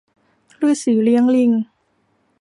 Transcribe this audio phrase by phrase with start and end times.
[0.67, 1.51] ฤๅษีเลี้ยงลิง